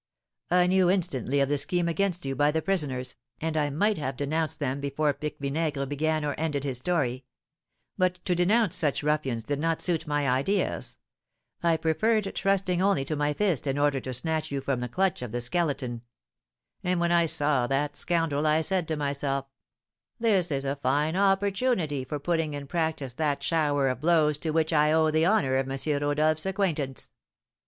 "I 0.49 0.65
knew 0.65 0.89
instantly 0.89 1.41
of 1.41 1.49
the 1.49 1.59
scheme 1.59 1.87
against 1.87 2.25
you 2.25 2.35
by 2.35 2.49
the 2.49 2.63
prisoners, 2.63 3.15
and 3.39 3.55
I 3.55 3.69
might 3.69 3.99
have 3.99 4.17
denounced 4.17 4.59
them 4.59 4.81
before 4.81 5.13
Pique 5.13 5.37
Vinaigre 5.39 5.85
began 5.85 6.25
or 6.25 6.33
ended 6.39 6.63
his 6.63 6.79
story; 6.79 7.23
but 7.99 8.15
to 8.25 8.33
denounce 8.33 8.75
such 8.75 9.03
ruffians 9.03 9.43
did 9.43 9.59
not 9.59 9.79
suit 9.79 10.07
my 10.07 10.27
ideas, 10.27 10.97
I 11.61 11.77
preferred 11.77 12.33
trusting 12.35 12.81
only 12.81 13.05
to 13.05 13.15
my 13.15 13.33
fist 13.33 13.67
in 13.67 13.77
order 13.77 13.99
to 13.99 14.11
snatch 14.11 14.49
you 14.49 14.59
from 14.59 14.79
the 14.79 14.89
clutch 14.89 15.21
of 15.21 15.31
the 15.31 15.39
Skeleton; 15.39 16.01
and 16.83 16.99
when 16.99 17.11
I 17.11 17.27
saw 17.27 17.67
that 17.67 17.95
scoundrel 17.95 18.47
I 18.47 18.61
said 18.61 18.87
to 18.87 18.97
myself, 18.97 19.45
'This 20.19 20.49
is 20.49 20.65
a 20.65 20.77
fine 20.77 21.15
opportunity 21.15 22.05
for 22.05 22.17
putting 22.17 22.55
in 22.55 22.65
practice 22.65 23.13
that 23.13 23.43
shower 23.43 23.87
of 23.87 24.01
blows 24.01 24.39
to 24.39 24.49
which 24.49 24.73
I 24.73 24.91
owe 24.93 25.11
the 25.11 25.27
honour 25.27 25.57
of 25.57 25.69
M. 25.69 26.01
Rodolph's 26.01 26.47
acquaintance.'" 26.47 27.13